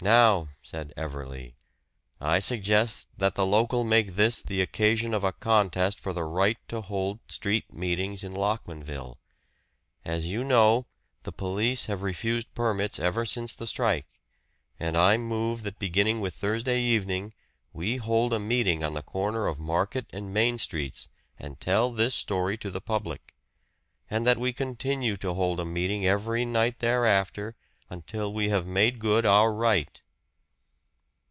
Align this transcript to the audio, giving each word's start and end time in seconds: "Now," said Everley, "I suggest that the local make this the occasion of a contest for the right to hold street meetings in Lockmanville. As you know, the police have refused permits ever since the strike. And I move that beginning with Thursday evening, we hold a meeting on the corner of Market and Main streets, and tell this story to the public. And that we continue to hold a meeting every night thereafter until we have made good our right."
"Now," 0.00 0.50
said 0.62 0.94
Everley, 0.96 1.56
"I 2.20 2.38
suggest 2.38 3.08
that 3.16 3.34
the 3.34 3.44
local 3.44 3.82
make 3.82 4.12
this 4.14 4.44
the 4.44 4.60
occasion 4.62 5.12
of 5.12 5.24
a 5.24 5.32
contest 5.32 5.98
for 5.98 6.12
the 6.12 6.22
right 6.22 6.56
to 6.68 6.82
hold 6.82 7.18
street 7.26 7.72
meetings 7.74 8.22
in 8.22 8.30
Lockmanville. 8.30 9.16
As 10.04 10.26
you 10.28 10.44
know, 10.44 10.86
the 11.24 11.32
police 11.32 11.86
have 11.86 12.02
refused 12.02 12.54
permits 12.54 13.00
ever 13.00 13.24
since 13.26 13.56
the 13.56 13.66
strike. 13.66 14.06
And 14.78 14.96
I 14.96 15.16
move 15.16 15.64
that 15.64 15.80
beginning 15.80 16.20
with 16.20 16.34
Thursday 16.36 16.80
evening, 16.80 17.34
we 17.72 17.96
hold 17.96 18.32
a 18.32 18.38
meeting 18.38 18.84
on 18.84 18.94
the 18.94 19.02
corner 19.02 19.48
of 19.48 19.58
Market 19.58 20.06
and 20.12 20.32
Main 20.32 20.58
streets, 20.58 21.08
and 21.40 21.58
tell 21.58 21.90
this 21.90 22.14
story 22.14 22.56
to 22.58 22.70
the 22.70 22.80
public. 22.80 23.34
And 24.08 24.24
that 24.28 24.38
we 24.38 24.52
continue 24.52 25.16
to 25.16 25.34
hold 25.34 25.58
a 25.58 25.64
meeting 25.64 26.06
every 26.06 26.44
night 26.44 26.78
thereafter 26.78 27.56
until 27.90 28.30
we 28.30 28.50
have 28.50 28.66
made 28.66 28.98
good 28.98 29.24
our 29.24 29.50
right." 29.50 30.02